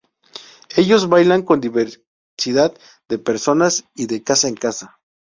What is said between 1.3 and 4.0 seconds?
con diversidad de personas